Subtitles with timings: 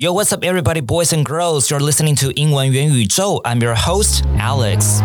[0.00, 1.70] Yo, what's up, everybody, boys and girls?
[1.70, 3.40] You're listening to 英文元宇宙.
[3.44, 5.00] I'm your host, Alex.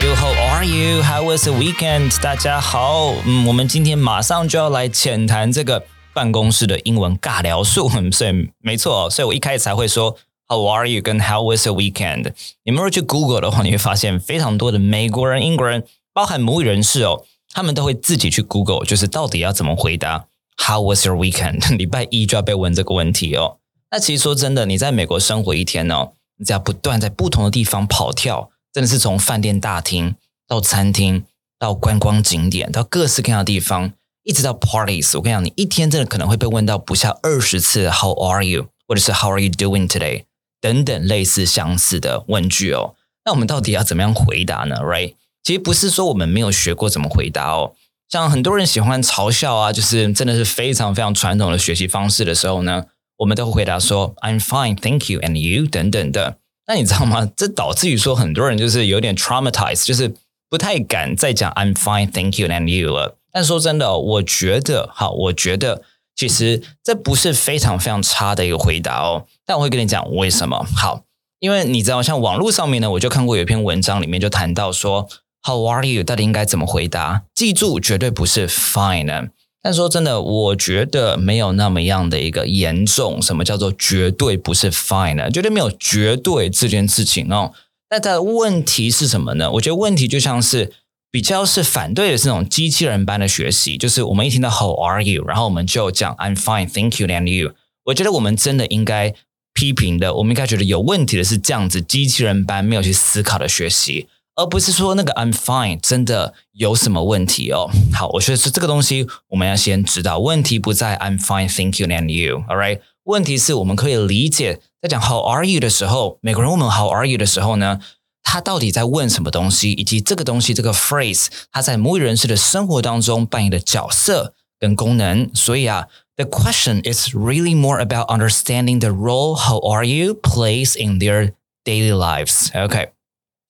[0.00, 1.02] Yo, how are you?
[1.02, 2.16] How was the weekend?
[2.22, 7.90] 大家好，嗯，我们今天马上就要来浅谈这个办公室的英文尬聊术。
[8.12, 10.16] 所以没错，所以我一开始才会说
[10.46, 11.02] How are you?
[11.02, 12.32] 跟 How was the weekend?
[12.62, 15.82] 你们如果去 Google 的话，你会发现非常多的美国人、英国人，
[16.12, 20.26] 包含母语人士哦，他们都会自己去 Google，就是到底要怎么回答。
[20.61, 21.73] How was your weekend？
[21.77, 23.57] 礼拜一就要被问这个问题哦。
[23.91, 30.15] 那其实说真的，你在美国生活一天哦，你只要不断在不同的地方跑跳，真的是从饭店大厅
[30.47, 31.25] 到餐厅
[31.57, 35.17] 到观光景点到各式各样的地方，一直到 parties。
[35.17, 38.67] 我跟你讲，你一天真的可能会被问到不下二十次 How are you？
[38.87, 40.25] 或者是 How are you doing today？
[40.61, 42.95] 等等类似相似的问句哦。
[43.25, 45.15] 那我们到底要怎么样回答呢？Right？
[45.41, 47.73] 其实不是说我们没有学过怎么回答哦。
[48.09, 52.85] 像很多人喜欢嘲笑啊，就是真的是非常非常传统的学习方式的时候呢，
[53.17, 56.37] 我们都会回答说 "I'm fine, thank you, and you" 等等的。
[56.65, 57.29] 那你知道吗？
[57.37, 60.15] 这导致于说很多人就是有点 traumatized，就是
[60.49, 63.15] 不太敢再讲 "I'm fine, thank you, and you" 了。
[63.31, 65.83] 但说真的，我觉得好，我觉得
[66.15, 69.27] 其实这不是非常非常差的一个回答哦。
[69.45, 70.65] 但我会跟你讲为什么。
[70.75, 71.03] 好，
[71.37, 75.07] 因为你知道，像网络上面呢，我就看过有一篇文章里面就谈到说。
[75.43, 76.03] How are you？
[76.03, 77.23] 到底应该怎么回答？
[77.33, 79.29] 记住，绝对不是 fine。
[79.61, 83.21] 但说真的，我觉得没有那么样的一个严重。
[83.21, 85.29] 什么叫做绝对不是 fine？
[85.31, 87.51] 绝对没有绝对这件事情哦。
[87.89, 89.51] 那它的问题是什么呢？
[89.51, 90.71] 我觉得问题就像是
[91.11, 95.25] 比较是反对的是那种机器人般的学习，就是我们一听到 How are you？
[95.25, 97.53] 然后我们就讲 I'm fine，Thank you，and you。
[97.85, 99.13] 我觉得我们真的应该
[99.53, 104.07] 批评的，我们应该觉得有问题的是这样子机器人般没有去思考的学习。
[104.38, 107.70] 而不是说那个 I'm fine 真的有什么问题哦。
[107.92, 112.80] 好，我觉得是这个东西我们要先知道，问题不在 I'm fine, thank you and you，all right？
[113.04, 117.80] 问题是我们可以理解，在讲 How are you 的时候，美国人问我们 How are you 的时候呢，
[118.22, 125.30] 他到底在问什么东西，以及这个东西这个 phrase 它在母语人士的生活当中扮演的角色跟功能。
[125.34, 131.92] 所以啊，the question is really more about understanding the role How are you plays in their daily
[131.92, 132.50] lives.
[132.54, 132.88] OK。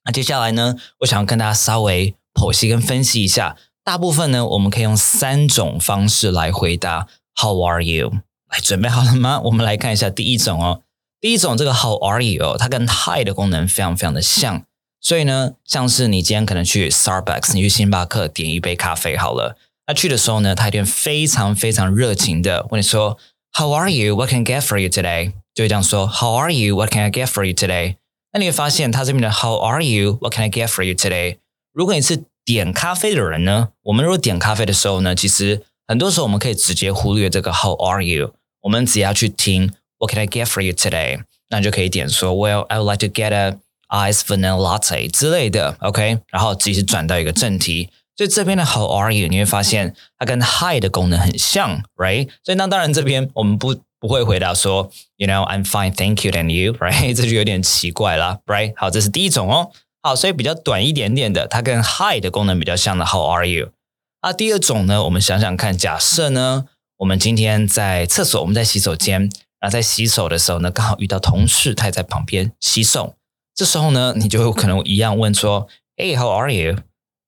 [0.05, 3.57] 那接下来呢，我想要跟大家稍微剖析跟分析一下。
[3.83, 8.11] 大部分呢，我们可以用三种方式来回答 “How are you？”
[8.51, 9.39] 来，准备好了吗？
[9.45, 10.81] 我们来看一下第一种哦。
[11.19, 14.63] 第一种这个 “How are you？” 它跟 “Hi” 的功能非常非常的像。
[15.01, 19.57] 所以呢，像是你今天可能去 Starbucks，你去星巴克点一杯咖啡好了。
[19.87, 23.17] 那去的时候呢，他一定非常非常热情的问你说
[23.53, 27.11] “How are you？What can I get for you today？” 就会这样说 “How are you？What can I
[27.11, 27.95] get for you today？”
[28.31, 30.19] 那你会发现，他这边的 How are you?
[30.21, 31.37] What can I get for you today?
[31.73, 38.35] 如果你是点咖啡的人呢，我们如果点咖啡的时候呢，其实很多时候我们可以直接忽略这个 How are you？
[38.61, 41.23] 我们只要去听 What can I get for you today？
[41.49, 43.57] 那你就可以点说 Well, I would like to get a
[43.87, 46.19] ice vanilla latte 之类的，OK？
[46.27, 47.89] 然后直接转到一个正题。
[48.15, 49.27] 所以这边的 How are you？
[49.27, 52.29] 你会发现它跟 Hi 的功能很像，Right？
[52.43, 53.75] 所以那当然这边我们不。
[53.99, 57.15] 不会回答说，You know, I'm fine, thank you, and you, right？
[57.15, 58.73] 这就有点奇怪啦，right？
[58.77, 59.71] 好，这是第一种哦。
[60.01, 63.71] 好，所以比较短一点点的，它跟 Hi 的功能比较像的，How are you？
[64.21, 66.65] 啊，第二种呢，我们想想看，假设呢，
[66.97, 69.29] 我们今天在厕所，我们在洗手间，
[69.59, 73.15] 然后在洗手的时候呢，刚好遇到同事，他也在旁边洗手，
[73.53, 75.67] 这时候呢，你就有可能一样问说
[75.97, 76.77] ，Hey, how are you？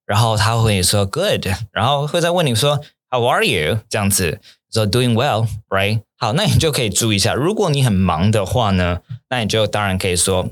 [0.05, 3.79] 然后他会说 Good，然后会再问你说 How are you？
[3.89, 4.39] 这样子。
[4.71, 6.01] So doing well, right？
[6.17, 8.99] 好，那你就可以注意一下，如果你很忙的话呢，
[9.29, 10.49] 那你就当然可以说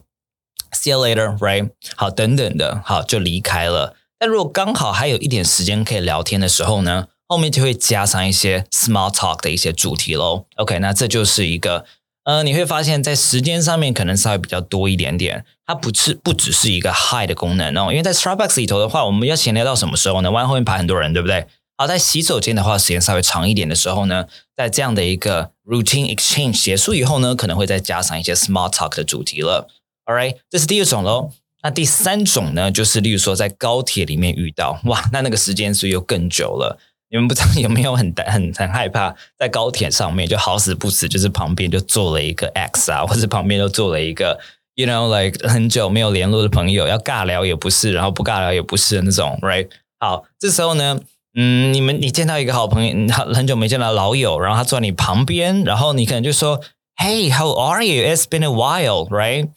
[0.74, 1.70] see you later, right？
[1.96, 3.96] 好，等等的，好就离开了。
[4.18, 10.46] 但如果刚好还有一点时间可以聊天的时候呢，后面就会加上一些 small talk 的一些主题喽。
[10.58, 11.86] OK，那这就是一个
[12.26, 20.30] 呃，你会发现在时间上面可能稍微比较多一点点，它不是不只是一个 high 的功能哦，因为在 Starbucks 里头的话，我们要闲聊到什么时候呢？
[20.30, 21.48] 弯后面排很多人，对不对？
[21.80, 29.66] 好，在洗手间的话，时间稍微长一点的时候呢，在这样的一个 routine exchange 结束以后呢，可能会再加上一些 small talk 的主题了。
[30.06, 31.32] All right，这是第二种喽。
[31.64, 36.78] 那第三种呢，就是例如说在高铁里面遇到，哇，那那个时间是又更久了。
[37.10, 44.38] 你们不知道有没有很很很害怕，在高铁上面就好死不死，就是旁边就坐了一个 X 啊，或者旁边就坐了一个
[44.76, 49.70] you know like 很久没有联络的朋友，要尬聊也不是，然后不尬聊也不是的那种，right？
[49.98, 51.00] 好，这时候呢。
[51.35, 56.61] 嗯，你们你见到一个好朋友，很很久没见到老友，然后他坐在你旁边，然后你可能就说，
[56.97, 58.05] Hey, how are you?
[58.05, 59.49] It's been a while, right?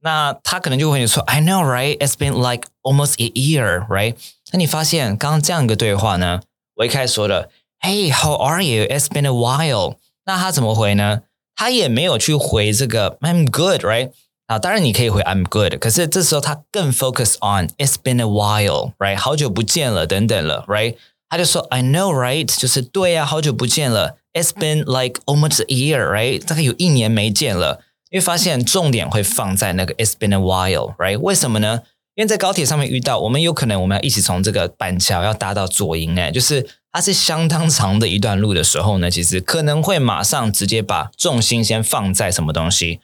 [0.00, 1.98] 那他可能就会说，I know, right?
[1.98, 4.14] It's been like almost a year, right?
[4.52, 6.40] 那你发现刚刚这样一个对话呢，
[6.76, 8.84] 我一开始说的，Hey, how are you?
[8.84, 11.22] It's been a while， 那他怎么回呢？
[11.54, 14.12] 他也没有去回这个 I'm good, right？
[14.46, 19.18] 啊，当然你可以回 I'm good，可是这时候他更 focus on It's been a while, right？
[19.18, 20.94] 好久不见了，等等了，right？
[21.31, 22.45] 他就说 I know, right？
[22.59, 24.17] 就是对呀，好久不见了。
[24.33, 26.45] It's been like almost a year, right？
[26.45, 27.81] 大概有一年没见了。
[28.09, 31.17] 因为发现重点会放在那个 It's been a while, right？
[31.17, 31.83] 为什么呢？
[32.15, 42.99] 因为在高铁上面遇到，我们有可能我们要一起从这个板桥要搭到左营，哎，就是它是相当长的一段路的时候呢，其实可能会马上直接把重心先放在什么东西。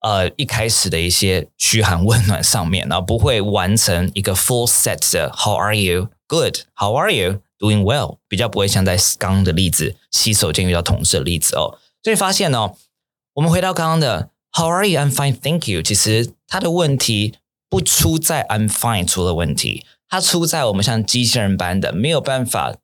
[0.00, 6.08] 呃，一开始的一些嘘寒问暖上面，然后不会完成一个 full set 的 How are you?
[6.26, 6.62] Good.
[6.74, 7.40] How are you?
[7.58, 8.18] Doing well.
[8.28, 11.78] 比较不会像在刚刚的例子，洗手间遇到同事的例子哦。
[12.02, 12.76] 所以发现哦，
[13.34, 15.00] 我们回到刚刚的 How are you?
[15.00, 15.82] I'm fine, thank you.
[15.82, 17.34] 其实它的问题
[17.68, 22.76] 不出在 I'm fine 出了问题，它出在我们像机器人般的没有办法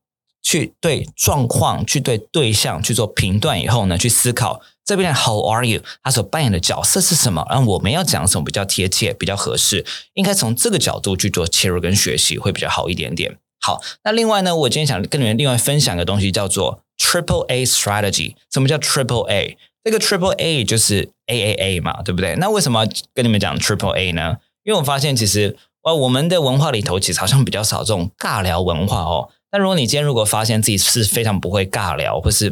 [0.42, 4.60] 去对状况、去对对象去做评断以后呢，去思考。
[4.84, 5.82] 这边的 How are you？
[6.02, 7.46] 他所扮演的角色是什么？
[7.48, 9.86] 然后我们要讲什么比较贴切、比较合适？
[10.12, 13.38] 应该从这个角度去做切入跟学习会比较好一点点。
[13.64, 18.34] 好，那另外呢，我今天想跟你们另外分享一个东西，叫做 Triple A Strategy。
[18.52, 19.56] 什么叫 Triple A？
[19.82, 22.36] 这个 Triple A 就是 A A A 嘛，对不对？
[22.36, 24.36] 那为什么跟你们讲 Triple A 呢？
[24.64, 29.30] 因为我发现其实呃，我们的文化里头其实好像比较少这种尬聊文化哦。
[29.50, 32.50] 但如果你今天如果发现自己是非常不会尬聊，或是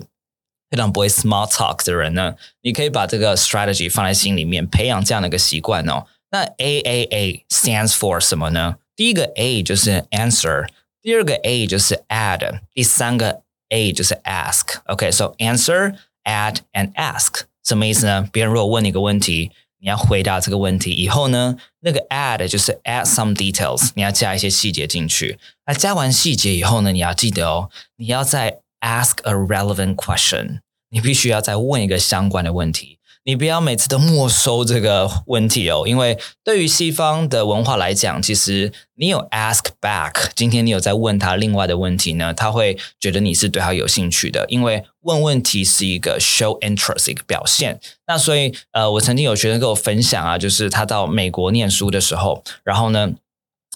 [0.70, 6.06] 非常不会 small talk 的人呢，你可以把这个 strategy 放在心里面，培养这样的一个习惯哦。
[6.30, 8.76] 那 A A A stands for 什么呢？
[8.96, 10.66] 第一个 A 就是 answer，
[11.02, 14.80] 第二个 A 就是 add，第三个 A 就是 ask。
[14.86, 18.28] OK，so answer, add and ask 什么意思呢？
[18.32, 19.50] 别人如果问你一个问题，
[19.80, 25.40] 你要回答这个问题以后呢，那个 add 就是 add some details，你要加一些细节进去。
[25.66, 30.60] 那加完细节以后呢，你要记得哦，你要在 ask a relevant question，
[30.90, 33.00] 你必须要再问一个相关的问题。
[33.24, 47.80] 你不要每次都没收这个问题哦，因为对于西方的文化来讲，其实你有 ask back，今天你有在问他另外的问题呢，他会觉得你是对他有兴趣的，因为问问题是一个 show interest 一个表现。
[48.06, 53.12] 那所以呃，我曾经有学生跟我分享啊，就是他到美国念书的时候，然后呢。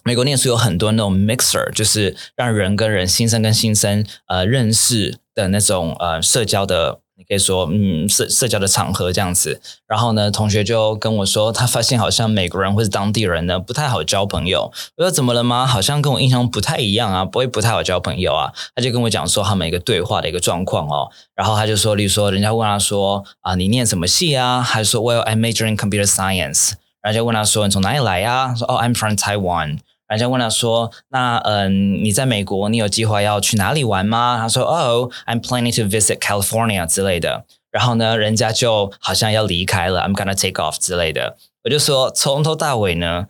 [0.05, 9.61] 美国念书有很多那种 mixer，就是让人跟人、新生跟新生呃认识的那种呃社交的，你可以说嗯社社交的场合这样子。
[9.87, 14.71] 然后呢，同学就跟我说，他发现好像美国人或是当地人呢不太好交朋友。
[14.97, 15.67] 我说怎么了吗？
[15.67, 18.53] 好像跟我印象不太一样啊，不会不太好交朋友啊。
[18.75, 21.11] 他就跟我讲说他们一个对话的一个状况哦。
[21.35, 24.61] 然后他就说，例如说人家问他说啊你念什么系啊？
[24.61, 26.73] 还是说 Well I'm majoring computer science。
[27.01, 28.55] 然后就问他说你从哪里来呀？
[28.55, 29.79] 说哦 I'm from Taiwan。
[30.09, 41.37] 人家问他说：“那嗯，你在美国，你有计划要去哪里玩吗？”他说：“Oh, I'm planning to visit California 之类的。”然后呢，人家就好像要离开了，“I'm gonna take off” 之类的。
[41.65, 43.27] 我就说，从头到尾呢。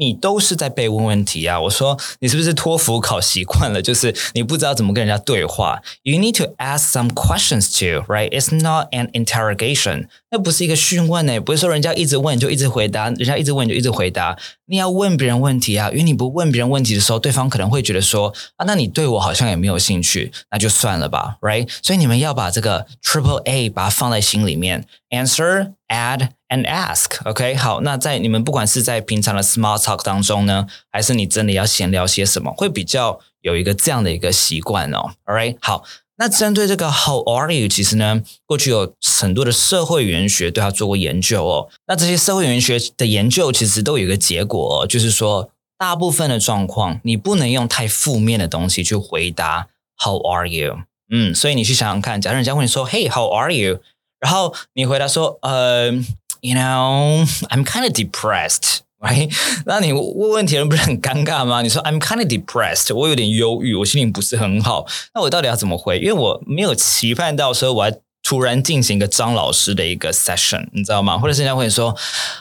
[0.00, 1.60] 你都是在被问问题啊！
[1.62, 3.82] 我说你是不是托福考习惯了？
[3.82, 5.82] 就是你不知道怎么跟人家对话。
[6.04, 8.30] You need to ask some questions too, right?
[8.30, 10.06] It's not an interrogation.
[10.30, 14.36] 那不是一个询问呢，不是说人家一直问就一直回答，人家一直问就一直回答。
[14.66, 21.68] 你要问别人问题啊，因为你不问别人问题的时候，对方可能会觉得说啊，那你对我好像也没有兴趣，那就算了吧，right？
[21.82, 26.28] 所以你们要把这个 Triple A 把它放在心里面，Answer, Add。
[26.50, 35.10] And ask, OK，好，那在你们不管是在平常的 small talk 当中呢，还是你真的要闲聊些什么，会比较有一个这样的一个习惯哦。
[35.26, 35.84] All right，好，
[36.18, 37.68] 那针对这个 How are you？
[37.68, 41.68] 其实呢，过去有很多的社会语言学对它做过研究哦。
[41.86, 50.80] 那这些社会语言学的研究其实都有一个结果，就是说，大部分的状况你不能用太负面的东西去回答 How are you？
[51.10, 53.80] 嗯，所以你去想想看，假如人家问你说 Hey，How are you？
[54.20, 55.92] 然后你回答说呃。
[56.40, 59.30] You know, I'm kind of depressed, right?
[59.66, 61.60] 那你问问题人不是很尴尬吗？
[61.62, 64.86] 你说 I'm kind of depressed，我有点忧郁，我心情不是很好。
[65.14, 65.98] 那我到底要怎么回？
[65.98, 71.16] 因为我没有期盼到说我要突然进行一个张老师的一个 session，你知道吗？
[71.16, 71.96] 或者人家会说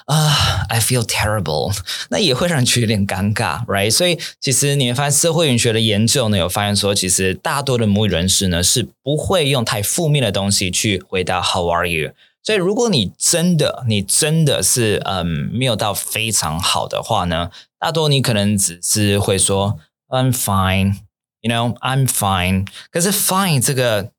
[0.05, 1.73] 啊，I feel terrible，
[2.09, 3.91] 那也会让人觉得有点尴尬，right？
[3.91, 12.11] 所以其实你会发现社会语学的研究呢，有发现说，其实大多的母语人士呢是不会用太负面的东西去回答 How are you？
[12.47, 19.77] 所以，如果你真的，你真的是，嗯，没有到非常好的话呢，大多你可能只是会说
[20.07, 22.65] "I'm fine"，you know，"I'm fine"。
[22.89, 24.13] 可是 "fine" 这个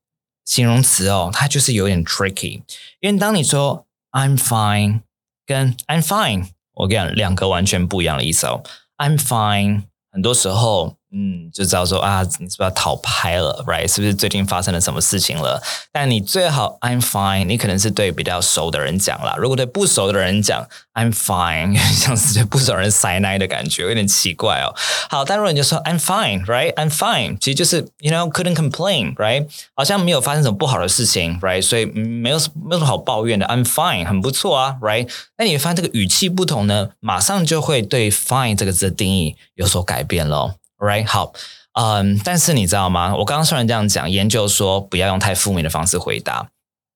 [0.45, 2.61] 形容词哦，它就是有点 tricky，
[2.99, 5.01] 因为当你说 "I'm fine"
[5.47, 8.61] 跟 "I'm fine"，我跟你讲，两个完全不一样的意思哦。
[8.99, 13.87] "I'm fine" 很多时候嗯，就知道说啊，你是不是要逃拍了，right？
[13.87, 15.59] 是不是最近发生了什么事情了？
[15.91, 19.35] 但你最好 I'm fine，你可能是对比较熟的人讲啦。
[19.39, 24.75] 如果对不熟的人讲 I'm fine， 像是对不熟人塞奶的感觉，有点奇怪哦。
[25.09, 29.47] 好，但如果你就说 I'm fine，right？I'm fine，其实就是 you know couldn't complain，right？
[29.73, 31.63] 好像没有发生什么不好的事情，right？
[31.63, 35.09] 所以没有没有什么好抱怨的，I'm fine，很不错啊，right？
[35.39, 40.58] 那你会发现这个语气不同呢，马上就会对 fine 这个字的定义有所改变喽。
[40.79, 41.33] Right，好，
[41.73, 43.13] 嗯，但是你知道吗？
[43.17, 46.49] 我刚刚虽然这样讲，研究说不要用太负面的方式回答。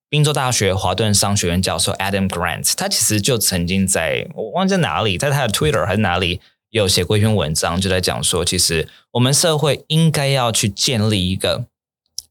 [0.10, 11.66] 宾州大学华顿商学院教授 Adam Grant，他其实就曾经在我忘记在哪里，在他的 Twitter 还是哪里有写过一篇文章，就在讲说，其实我们社会应该要去建立一个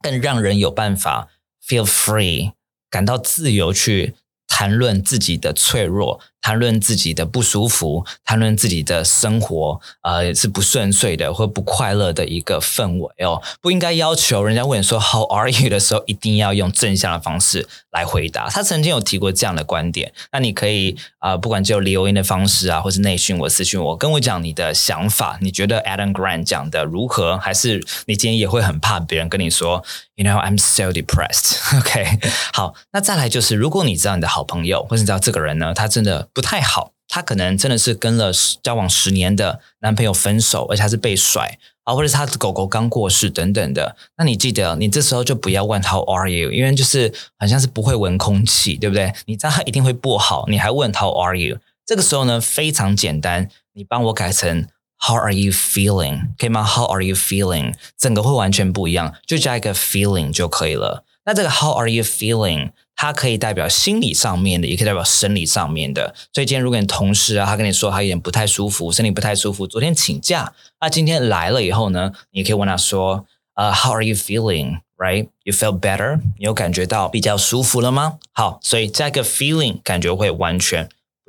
[0.01, 1.29] 更让人有办法
[1.67, 2.53] feel free，
[2.89, 4.15] 感到自由去
[4.49, 6.21] 谈论自己的脆弱。
[6.43, 13.41] 谈论自己的不舒服，谈论自己的生活，呃，是不顺遂的或不快乐的一个氛围哦。
[13.63, 18.51] 不应该要求人家问说 “How are you” 的时候，一定要用正向的方式来回答。
[18.51, 20.13] 他曾经有提过这样的观点。
[20.33, 25.39] 那你可以啊，不管就留言的方式啊，或是内训我、私讯我，跟我讲你的想法。
[25.41, 27.39] 你觉得 Adam Grant 讲的如何？
[27.39, 29.85] 还是你今天也会很怕别人跟你说
[30.17, 32.19] ，“You know, I'm so depressed.” OK，
[32.53, 36.29] 好，那再来就是，如果你知道你的好朋友，或是你知道这个人呢，他真的。
[36.35, 43.97] 不太好，他可能真的是跟了交往十年的男朋友分手，而且他是被甩啊，或者是他的狗狗刚过世等等的。
[44.17, 49.13] 那你记得，你这时候就不要问 How are you，因为就是好像是不会闻空气，对不对？
[49.27, 51.59] 你知道他一定会不好，你还问 How are you？
[51.85, 54.67] 这个时候呢，非常简单，你帮我改成
[55.05, 56.29] How are you feeling？
[56.39, 57.75] 可以吗？How are you feeling？
[57.99, 61.05] 整个会完全不一样，就加一个 feeling 就可以了。
[61.25, 62.71] 那这个 How are you feeling？
[62.95, 66.15] 它可以代表心理上面的，也可以代表生理上面的。
[66.33, 74.83] 所以今天如果你同事啊，他跟你说他有点不太舒服，身体不太舒服，昨天请假，那今天来了以后呢，你可以问他说，呃，How are you feeling?
[74.97, 75.31] Right?
[75.43, 76.21] You feel better?
[76.39, 78.19] 你有感觉到比较舒服了吗？
[78.33, 80.89] 好，所以加一个 feeling，感觉会完全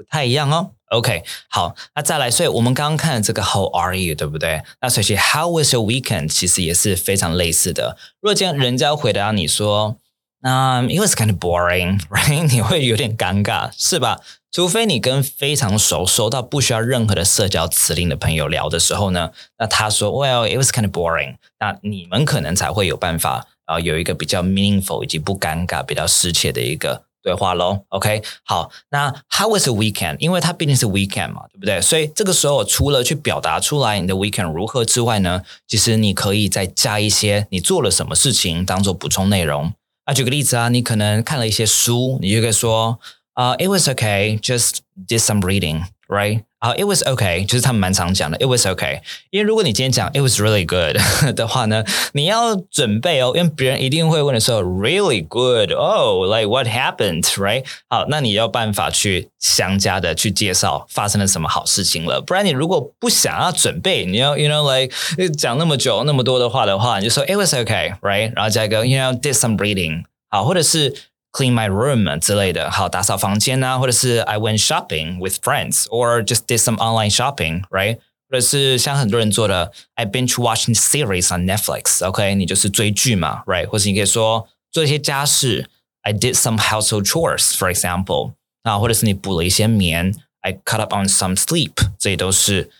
[0.09, 0.71] 太一样哦。
[0.89, 4.61] OK，好，那再来，所以我们刚刚看的这个 How are you，对不对？
[4.79, 6.29] 那所以 How was your weekend？
[6.29, 7.97] 其实也是非常类似的。
[8.21, 9.97] 如果今天人家回答你说，
[10.41, 12.43] 那 it was kind of boring，right？
[12.51, 14.19] 你会有点尴尬，是吧？
[14.51, 27.85] 除非你跟非常熟、熟到不需要任何的社交辞令的朋友聊的时候呢，那他说 well it was kind of boring，那你们可能才会有办法啊，有一个比较 meaningful 以及不尴尬、比较失切的一个对话喽。
[27.89, 30.17] OK，好，那 how was the weekend？
[30.19, 31.81] 因为它毕竟是 weekend 嘛，对不对？
[31.81, 39.73] 所以这个时候除了去表达出来你的 weekend 如何之外呢，其实你可以再加一些你做了什么事情当做补充内容。
[40.05, 42.99] 那，举个例子啊，你可能看了一些书，你就可以说，
[43.35, 46.43] 啊，It was okay, just did some reading, right?
[46.63, 49.01] 啊，It was okay，就是他们蛮常讲的，It was okay。
[49.31, 50.95] 因为如果你今天讲 It was really good
[51.35, 57.65] 的话呢，你要准备哦，因为别人一定会问你说，Really good，哦，Like what happened，right？
[57.89, 62.21] 好，那你要办法去相加的去介绍发生了什么好事情了。
[62.21, 64.95] 不然你如果不想要准备，你要 You know，like
[65.35, 68.31] 讲那么久那么多的话的话，你就说 It was okay，right？
[68.33, 70.95] 然后加一个 You know did some reading，好，或者是。
[71.32, 77.98] clean my room 之类的，好打扫房间啊，或者是 I went shopping with friends or just did some online shopping, right?
[78.30, 82.04] 或者是像很多人做的，I binge watching series on Netflix.
[82.06, 83.66] OK，你就是追剧嘛，right？
[83.66, 85.68] 或者你可以说做一些家事，
[86.02, 88.32] I did some household chores, for example.
[88.64, 91.72] 啊，或者是你补了一些眠，I cut up on some sleep.
[91.98, 92.70] 这也都是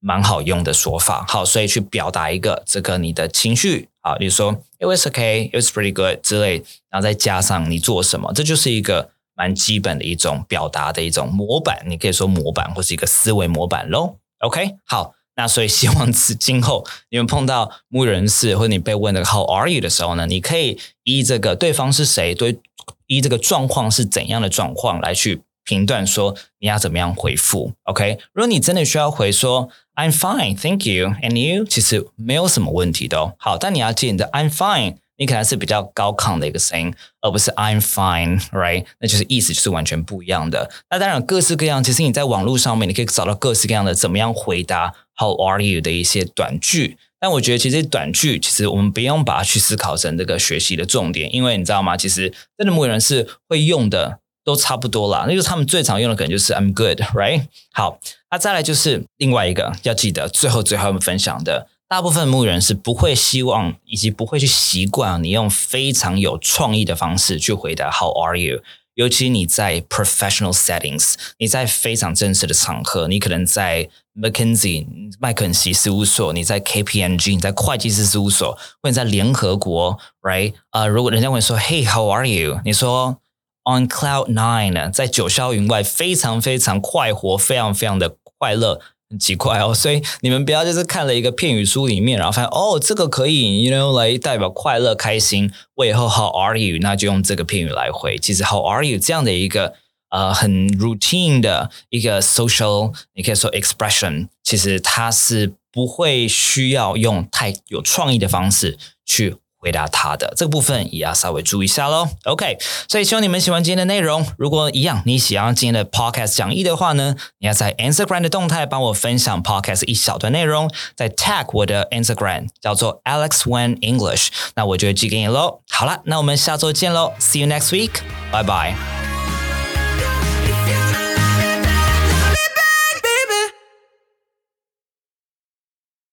[0.00, 1.24] 蛮好用的说法。
[1.28, 11.83] 好，所以去表达一个这个你的情绪 啊，比如说 It was okay, it was pretty good 之类，然后再加上你做什么，这就是一个蛮基本的一种表达的一种模板。
[11.87, 14.17] 你可以说模板或是一个思维模板喽。
[14.39, 22.59] OK，好，那所以希望此今后你们碰到牧人士或者你被问的 How are you 的时候呢，你可以依这个对方是谁，对
[23.07, 25.41] 依这个状况是怎样的状况来去。
[25.63, 28.17] 评断说你要怎么样回复，OK？
[28.33, 29.69] 如果你真的需要回说
[30.01, 33.33] I'm fine, thank you, and you，其实没有什么问题的哦。
[33.37, 36.91] 好，但你要记得 I'm fine，你可能是比较高亢的一个声音，
[37.21, 38.85] 而不是 I'm fine，right？
[38.99, 40.71] 那就是意思就是完全不一样的。
[40.89, 46.97] 那当然各式各样，其实你在网络上面你可以找到各式各样的怎么样回答 How are you 的一些短句。
[47.19, 51.95] 但我觉得其实短句其实我们不用把它去思考成这个学习的重点，因为你知道吗？
[51.95, 54.17] 其实真的母语人是会用的。
[54.43, 57.43] 都差不多啦，那就是他们最常用的可能就是 I'm good，right？
[57.73, 57.99] 好，
[58.31, 68.61] 那再来就是另外一个要记得，最后最后我们分享的，大部分牧人是不会希望以及不会去习惯你用非常有创意的方式去回答 How are you？
[68.95, 74.85] 尤其你在 professional settings，你在非常正式的场合，你可能在 McKinsey
[75.19, 80.53] 麦肯锡事务所，你在 KPMG，你在会计师事务所，或者在联合国，right？
[80.71, 82.59] 啊，如果人家问说，Hey，how are you？
[82.63, 83.17] 你说
[83.63, 88.81] On cloud nine，在九霄云外，非常非常快活，非常非常的快乐。
[89.11, 95.51] 很奇怪哦，所以你们不要就是看了一个片语书里面，然后发现哦，这个可以，you know，来代表快乐、开心。
[95.75, 96.77] 我以后 How are you？
[96.79, 98.17] 那就用这个片语来回。
[98.17, 99.73] 其实 How are you 这样的一个
[100.11, 109.35] 呃很 routine 的一个 social，你可以说 expression，其实它是不会需要用太有创意的方式去。
[109.61, 112.09] 回答他的这个部分也要稍微注意一下喽。
[112.25, 112.57] OK，
[112.89, 114.25] 所以希望你们喜欢今天的内容。
[114.37, 125.61] 如果一样你喜欢今天的 Podcast 讲义的话呢，你要在 Instagram 的动态帮我分享 Podcast 一小段内容，再 tag 我的 Instagram 叫做 Alex Wen English，那我就寄给你喽。
[125.69, 128.01] 好了，那我们下周见喽，See you next week，
[128.31, 129.10] 拜拜。